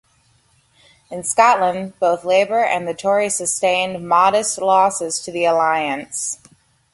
[1.11, 6.39] In Scotland, both Labour and the Tories sustained modest losses to the Alliance.